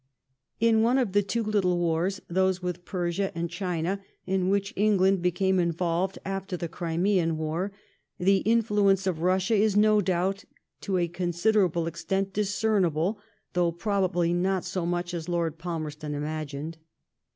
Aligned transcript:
In 0.59 0.81
one 0.81 0.97
of 0.97 1.11
the 1.11 1.21
two 1.21 1.43
little 1.43 1.77
wars, 1.77 2.21
those 2.27 2.59
with 2.59 2.85
Persia 2.85 3.31
audi 3.37 3.47
China, 3.47 4.01
in 4.25 4.49
which 4.49 4.73
England 4.75 5.21
became 5.21 5.59
involved 5.59 6.17
after 6.25 6.57
the 6.57 6.67
Crimean 6.67 7.37
war, 7.37 7.71
the 8.17 8.37
influence 8.37 9.05
of 9.05 9.17
Bussia 9.17 9.53
is 9.55 9.77
no 9.77 10.01
doubt 10.01 10.43
to 10.79 10.97
a 10.97 11.07
considerable 11.07 11.85
extent 11.85 12.33
discernible, 12.33 13.19
though 13.53 13.71
probably 13.71 14.33
not 14.33 14.65
so 14.65 14.87
much 14.87 15.13
as 15.13 15.29
Lord 15.29 15.59
Palmerston 15.59 16.15
imagined. 16.15 16.79